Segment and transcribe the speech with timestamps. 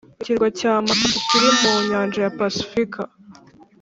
[0.21, 3.01] Ikirwa cya Makatea kiri mu nyanja ya Pasifika